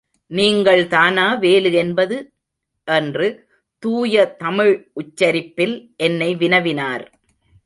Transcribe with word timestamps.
நீங்கள் 0.31 0.87
தானா 0.87 1.33
வேலு 1.33 1.71
என்பது? 1.73 2.17
என்று 2.87 3.27
தூய 3.83 4.25
தமிழ் 4.37 4.89
உச்சரிப்பில், 4.93 5.75
என்னை 5.97 6.35
வினவினார். 6.35 7.05